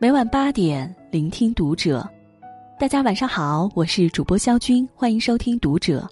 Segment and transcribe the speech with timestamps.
[0.00, 2.08] 每晚八点，聆听读者。
[2.78, 6.08] 大家晚上好，我是主播肖军，欢迎收听读者。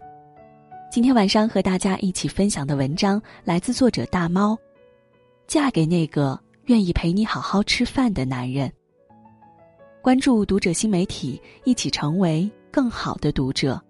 [0.90, 4.58] 今天晚上和大家一起分享的文章来自作者大猫。
[5.46, 8.72] 嫁给那个愿意陪你好好吃饭的男人。
[10.02, 13.80] 关注读者新媒体，一起成为更好的读者。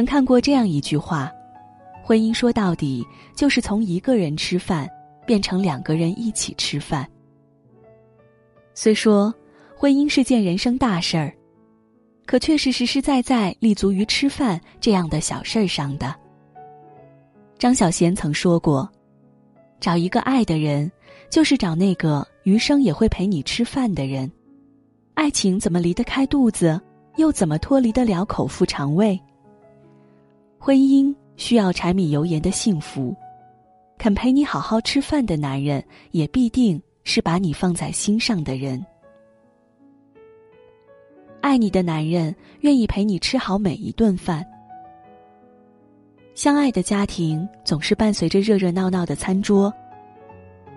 [0.00, 1.30] 曾看过这样一句话。
[2.02, 4.88] 婚姻说到底就是从一个人吃饭
[5.26, 7.06] 变成两个人一起吃饭。
[8.72, 9.32] 虽说
[9.76, 11.34] 婚姻是件人生大事儿，
[12.24, 16.16] 可却是实实在在立足于吃饭这样的小事儿上的。
[17.58, 18.90] 张小娴曾说过
[19.80, 20.90] ：“找一个爱的人，
[21.28, 24.32] 就是找那个余生也会陪你吃饭的人。
[25.12, 26.80] 爱情怎么离得开肚子，
[27.16, 29.20] 又怎么脱离得了口腹肠胃？
[30.60, 33.16] 婚姻。”需要柴米油盐的幸福，
[33.96, 38.84] 肯陪你好好吃饭的男人，也必定是把你放在心上的人。
[41.40, 44.44] 爱你的男人愿意陪你吃好每一顿饭。
[46.34, 49.72] 相爱的家庭总是伴随着热热闹闹的餐桌。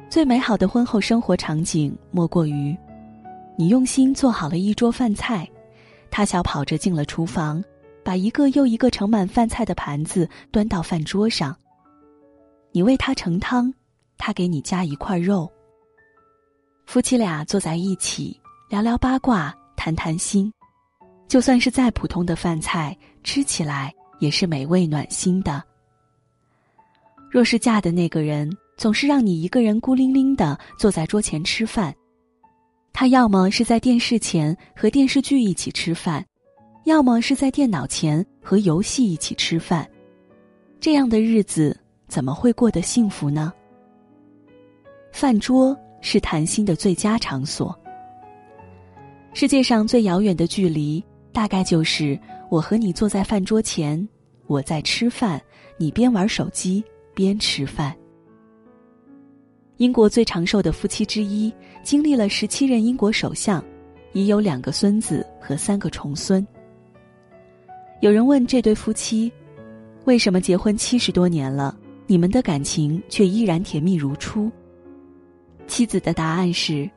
[0.08, 2.74] 最美好的婚后生活场景，莫过于
[3.58, 5.46] 你用心做好了一桌饭菜，
[6.10, 7.62] 他小跑着进了厨房。
[8.04, 11.56] 把一个又一个盛满饭菜的盘子端到饭桌上。
[12.72, 13.74] 你为他盛汤，
[14.18, 15.52] 他给你加一块肉。
[16.86, 20.52] 夫妻俩坐在一起聊聊八卦，谈谈心，
[21.28, 25.64] 就算是再普通的饭菜，吃起来也是美味暖心的。
[27.30, 31.96] 若是嫁的那个人总是让你一个人孤零零的坐在桌前吃饭，
[32.92, 36.24] 他要么是在电视前和电视剧一起吃饭。
[36.86, 39.90] 要么是在电脑前和游戏一起吃饭，
[40.82, 41.78] 这样的日子
[42.10, 43.54] 怎么会过得幸福呢？
[45.14, 47.78] 饭桌是谈心的最佳场所。
[49.34, 51.02] 世界上最遥远的距离，
[51.32, 54.06] 大概就是我和你坐在饭桌前，
[54.48, 55.42] 我在吃饭，
[55.78, 56.84] 你边玩手机
[57.14, 57.96] 边吃饭。
[59.78, 61.52] 英国最长寿的夫妻之一，
[61.82, 63.64] 经历了十七任英国首相，
[64.12, 66.46] 已有两个孙子和三个重孙。
[68.04, 69.32] 有人问这对夫妻，
[70.04, 71.74] 为什么结婚七十多年了，
[72.06, 74.52] 你们的感情却依然甜蜜如初？
[75.68, 76.92] 妻子的答案是，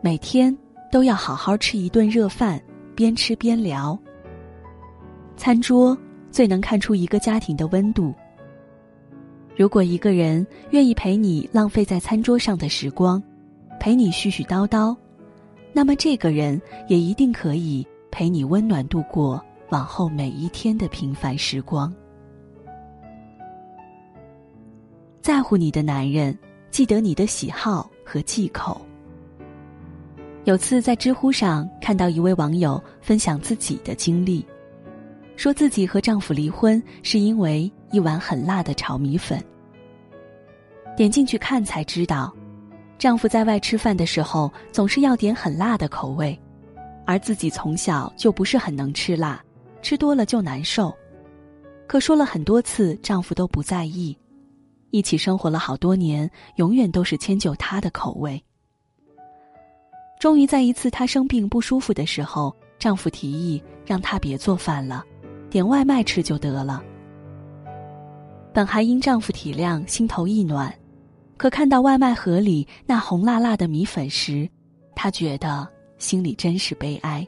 [0.00, 0.56] 每天
[0.92, 2.62] 都要好好吃一顿热饭，
[2.94, 3.98] 边吃边聊。
[5.36, 5.98] 餐桌
[6.30, 8.14] 最能看出一个家庭的温度。
[9.56, 13.20] 如果一个人愿意陪你浪费在餐桌上的时光，
[13.80, 14.96] 陪你絮絮叨叨，
[15.72, 19.44] 那么这个人也一定可以陪你温暖度过。
[19.74, 21.92] 往后每一天的平凡时光，
[25.20, 26.38] 在乎你的男人，
[26.70, 28.80] 记得你的喜好和忌口。
[30.44, 34.46] 有次在知乎上看到一位网友分享自己的经历，
[35.34, 39.42] 说自己和丈夫离婚是因为一碗很辣的炒米粉。
[40.96, 42.32] 点进去看才知道，
[42.96, 46.40] 丈夫在外吃饭的时候总是要点很辣的口味，
[47.04, 49.43] 而自己从小就不是很能吃辣。
[49.84, 50.90] 吃多了就难受，
[51.86, 54.16] 可说了很多次，丈夫都不在意。
[54.88, 58.42] 一起生活了好多年，永远都是迁就她的口味。
[60.18, 65.04] 终于在一次她生病不舒服的时候，丈夫提议让她别做饭了，
[65.50, 66.82] 点外卖吃就得了。
[68.54, 70.74] 本还因丈夫体谅，心头一暖，
[71.36, 74.48] 可看到外卖盒里那红辣辣的米粉时，
[74.94, 75.68] 她觉得
[75.98, 77.26] 心里真是悲哀。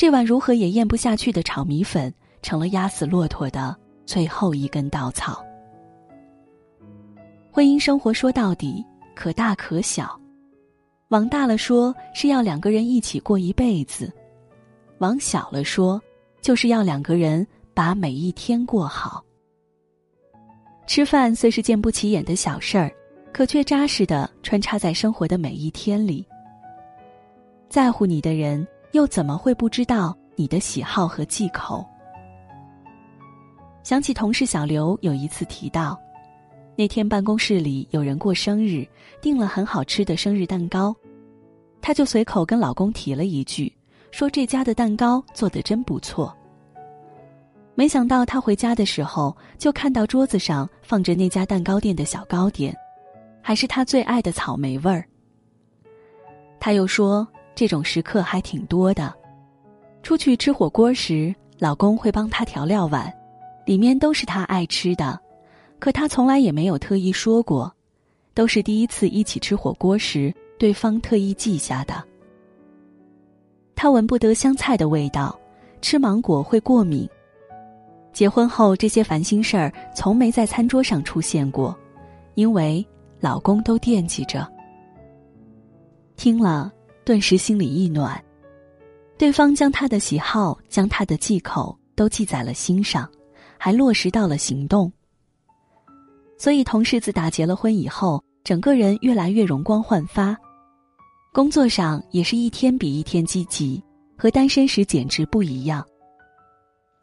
[0.00, 5.44] 这碗如何也咽不下去的炒米粉，成了压死骆驼的最后一根稻草。
[7.52, 8.82] 婚姻生活说到底
[9.14, 10.18] 可大可小，
[11.08, 14.10] 往大了说是要两个人一起过一辈子，
[15.00, 16.00] 往小了说
[16.40, 19.22] 就是要两个人把每一天过好。
[20.86, 22.90] 吃饭虽是件不起眼的小事儿，
[23.34, 26.24] 可却扎实的穿插在生活的每一天里。
[27.68, 28.66] 在乎你的人。
[28.92, 31.86] 又怎么会不知道你的喜好和忌口？
[33.82, 35.98] 想起同事小刘有一次提到，
[36.76, 38.86] 那天办公室里有人过生日，
[39.20, 40.94] 订了很好吃的生日蛋糕，
[41.80, 43.72] 她就随口跟老公提了一句，
[44.10, 46.36] 说这家的蛋糕做的真不错。
[47.74, 52.76] 没想到她回家的时候，就看到桌子上放着那家蛋糕店的小糕点，
[53.40, 55.04] 还是她最爱的草莓味儿。
[56.58, 57.26] 他又说。
[57.60, 59.12] 这种时刻还挺多的，
[60.02, 63.12] 出去吃火锅时，老公会帮她调料碗，
[63.66, 65.20] 里面都是她爱吃的，
[65.78, 67.70] 可她从来也没有特意说过，
[68.32, 72.02] 都是第一次一起吃火锅时，对方特意记下的。
[73.76, 75.38] 她闻不得香菜的味道，
[75.82, 77.06] 吃芒果会过敏。
[78.10, 81.78] 结婚后，这些烦心事儿从没在餐桌上出现过，
[82.36, 82.82] 因为
[83.20, 84.50] 老公都惦记着。
[86.16, 86.72] 听了，
[87.04, 88.22] 顿时心里一暖。
[89.18, 93.08] 对方将他的喜好、将他的忌口都记在了心上，
[93.58, 94.90] 还落实到了行动。
[96.38, 100.34] 所以，同事自打结了婚以后，整个人越来越容光焕发，
[101.34, 103.82] 工作上也是一天比一天积极，
[104.16, 105.86] 和单身时简直不一样。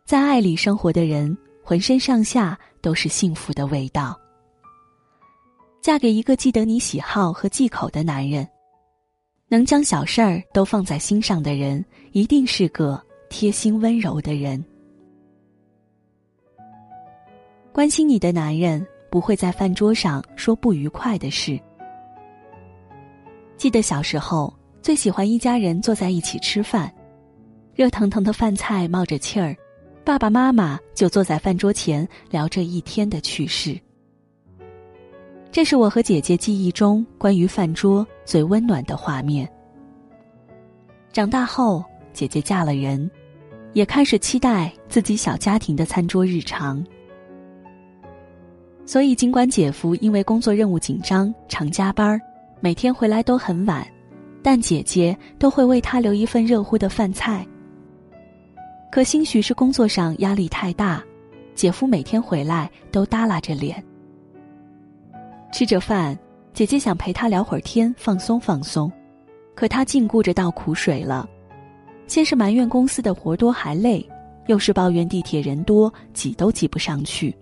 [0.05, 4.19] 在爱里生活的人，浑身上下都是幸福的味道。
[5.81, 8.47] 嫁给一个记得你喜好和忌口的男人。
[9.49, 14.63] 能将小事儿都放在心上的人，一定是个贴心温柔的人。
[17.71, 21.57] 关心你的男人不会在饭桌上说不愉快的事。
[23.55, 26.93] 记得小时候最喜欢一家人坐在一起吃饭，
[27.73, 29.55] 热腾腾的饭菜冒着气儿，
[30.03, 33.79] 爸爸妈妈就坐在饭桌前聊着一天的趣事。
[35.57, 39.51] 这是我和姐姐记忆中关于饭桌最温暖的画面。
[41.11, 41.83] 长大后，
[42.13, 43.09] 姐姐嫁了人，
[43.73, 46.85] 也开始期待自己小家庭的餐桌日常。
[48.85, 52.21] 所以，尽管姐夫因为工作任务紧张常加班，
[52.59, 53.83] 每天回来都很晚，
[54.43, 57.43] 但姐姐都会为他留一份热乎的饭菜。
[58.91, 61.03] 可兴许是工作上压力太大，
[61.55, 63.83] 姐夫每天回来都耷拉着脸。
[65.57, 66.15] 吃着饭，
[66.53, 68.91] 姐姐想陪他聊会儿天，放松放松，
[69.55, 71.27] 可他尽顾着倒苦水了。
[72.05, 74.07] 先是埋怨公司的活多还累，
[74.45, 77.35] 又是抱怨地铁人多挤都挤不上去。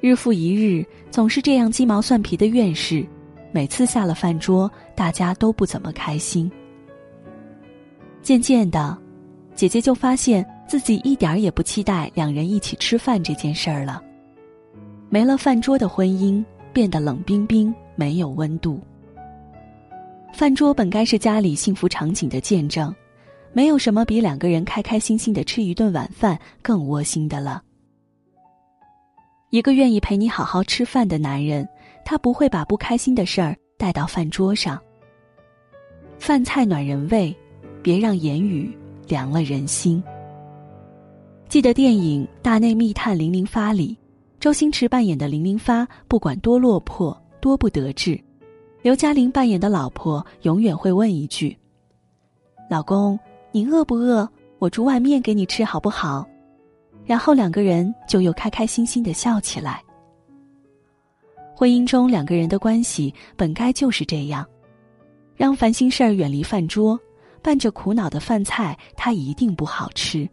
[0.00, 3.04] 日复一日，总是这样鸡毛蒜皮的怨事，
[3.50, 6.48] 每次下了饭桌，大家都不怎么开心。
[8.22, 8.96] 渐渐的，
[9.56, 14.00] 姐姐就发现自己一点儿也不期待两人一起吃饭这件事儿了。
[15.14, 18.80] 没了饭桌的婚姻变得冷冰冰，没有温度。
[20.32, 22.92] 饭桌本该是家里幸福场景的见证，
[23.52, 27.62] 没有什么比两个人开开心心的吃一顿晚饭更窝心的了。
[29.50, 31.64] 一个愿意陪你好好吃饭的男人，
[32.04, 34.82] 他不会把不开心的事儿带到饭桌上。
[36.18, 37.32] 饭菜暖人胃，
[37.84, 38.76] 别让言语
[39.06, 40.02] 凉了人心。
[41.48, 43.96] 记得电影《大内密探零零发》里。
[44.44, 48.22] 周星驰扮演的零零发，不管多落魄、多不得志，
[48.82, 51.56] 刘嘉玲扮演的老婆永远会问一句
[52.68, 53.18] ：“老公，
[53.52, 54.28] 你饿不饿？
[54.58, 56.28] 我煮碗面给你吃好不好？”
[57.06, 59.82] 然后两个人就又开开心心的笑起来。
[61.56, 64.46] 婚姻中两个人的关系本该就是这样，
[65.36, 67.00] 让烦心事儿远离饭桌，
[67.40, 70.28] 伴着苦恼的饭菜，它一定不好吃。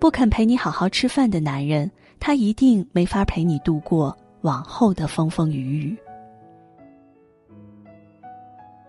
[0.00, 1.88] 不肯陪你好好吃饭的男人。
[2.18, 5.96] 他一定没法陪你度过往后的风风雨雨。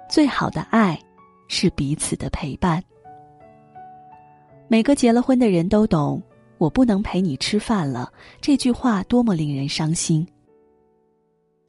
[0.10, 1.00] 最好的爱，
[1.48, 2.84] 是彼此的陪伴。
[4.68, 6.22] 每个结了婚的人都懂，
[6.58, 8.12] 我不能陪你吃饭了。
[8.42, 10.26] 这句话多么令人伤心。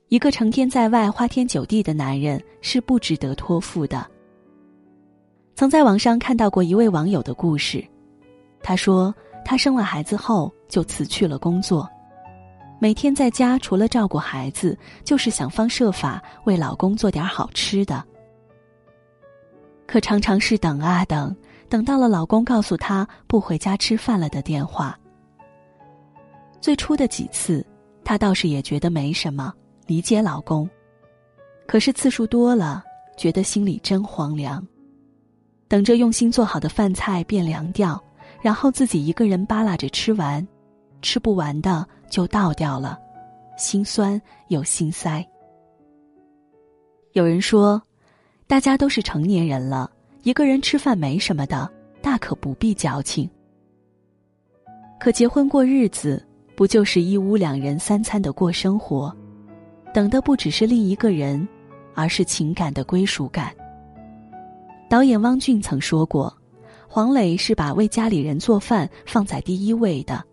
[0.08, 4.06] 一个成天在外花天酒地的男人是不值得托付的。
[5.54, 7.84] 曾在网上看到过一位网友的故事，
[8.62, 9.14] 他说。
[9.48, 11.88] 她生了孩子后就辞去了工作，
[12.78, 18.04] 每天在家除了照顾孩子，就是想方设法为老公做点好吃的。
[19.86, 21.34] 可常常是等啊等，
[21.66, 24.94] 等到了老公告诉她不回家吃饭了的电话。
[26.60, 27.64] 最初的几次，
[28.04, 29.50] 她倒是也觉得没什么，
[29.86, 30.68] 理解老公。
[31.66, 32.84] 可是次数多了，
[33.16, 34.62] 觉得心里真荒凉，
[35.68, 37.98] 等着用心做好的饭菜变凉掉。
[38.40, 40.46] 然后自己一个人扒拉着吃完，
[41.02, 42.98] 吃不完的就倒掉了，
[43.56, 45.26] 心酸又心塞。
[47.12, 47.82] 有人说，
[48.46, 49.90] 大家都是成年人了，
[50.22, 51.68] 一个人吃饭没什么的，
[52.00, 53.28] 大可不必矫情。
[55.00, 59.14] 可结婚过日子，不就是一屋两人三餐的过生活？
[59.92, 61.46] 等的不只是另一个人，
[61.94, 63.52] 而是情感的归属感。
[64.88, 66.32] 导演汪俊曾说过。
[66.90, 70.24] 黄磊是把为家里人做饭放在第一位的。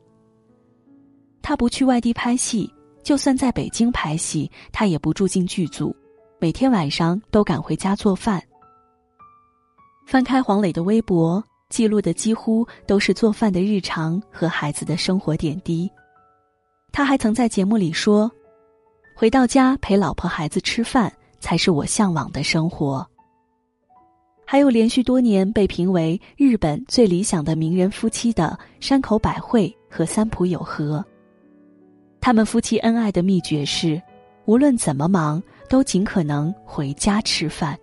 [1.42, 5.94] 他不去外地拍戏，就算在北京拍戏，他也不住进剧组，
[6.40, 8.42] 每天晚上都赶回家做饭。
[10.08, 15.92] 翻开黄磊的微博，记录的几乎都是做饭的日常和孩子的生活点滴。
[16.92, 18.32] 他还曾在节目里说
[19.14, 23.06] ：“回到家陪老婆孩子吃饭，才是我向往的生活。”
[24.48, 31.04] 还有连续多年被评为日本最理想的名人夫妻的山口百惠和三浦友和。
[32.22, 34.02] 他们夫妻恩爱的秘诀是，
[34.46, 37.78] 无论怎么忙，都尽可能回家吃饭。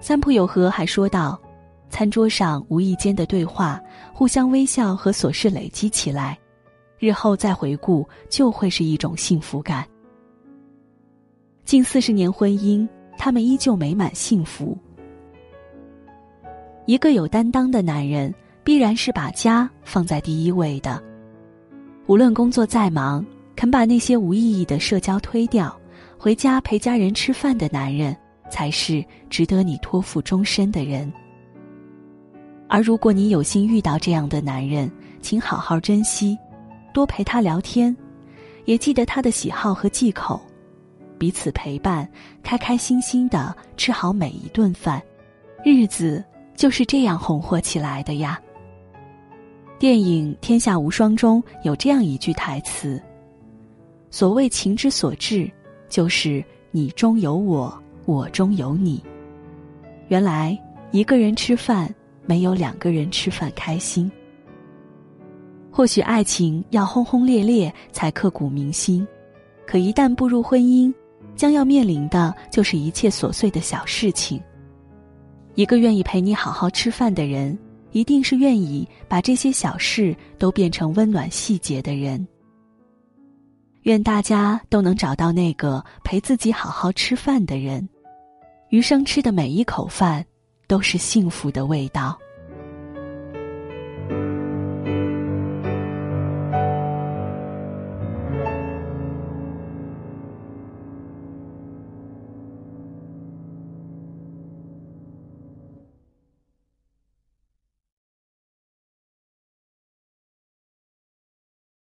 [0.00, 1.40] 三浦友和还说道
[1.88, 6.38] ：“餐桌上无意间的对话，互相微笑和琐事累积起来，
[6.98, 9.86] 日后再回顾就会是一种幸福感。”
[11.64, 12.86] 近四十年婚姻，
[13.16, 14.76] 他们依旧美满幸福。
[16.88, 20.98] 一个有担当的男人，必然是把家放在第一位的。
[22.06, 23.22] 无论工作再忙，
[23.54, 25.78] 肯把那些无意义的社交推掉，
[26.16, 28.16] 回家陪家人吃饭的男人，
[28.48, 31.12] 才是值得你托付终身的人。
[32.68, 34.90] 而如果你有幸遇到这样的男人，
[35.20, 36.38] 请好好珍惜，
[36.94, 37.94] 多陪他聊天，
[38.64, 40.40] 也记得他的喜好和忌口，
[41.18, 42.08] 彼此陪伴，
[42.42, 45.02] 开开心心的吃好每一顿饭，
[45.62, 46.24] 日子。
[46.58, 48.38] 就是这样红火起来的呀。
[49.78, 53.00] 电影《天下无双》中有这样一句台词
[54.10, 55.48] ：“所谓情之所至，
[55.88, 57.72] 就是你中有我，
[58.06, 59.00] 我中有你。”
[60.08, 60.58] 原来
[60.90, 61.94] 一个人吃饭
[62.26, 64.10] 没有两个人吃饭开心。
[65.70, 69.06] 或许爱情要轰轰烈烈才刻骨铭心，
[69.64, 70.92] 可一旦步入婚姻，
[71.36, 74.42] 将要面临的就是一切琐碎的小事情。
[75.58, 77.58] 一个愿意陪你好好吃饭的人，
[77.90, 82.24] 一定是愿意把这些小事都变成温暖细节的人。
[83.82, 87.88] 愿大家都能找到那个陪自己好好吃饭的人，
[88.68, 90.24] 余生吃的每一口饭，
[90.68, 92.16] 都是幸福的味道。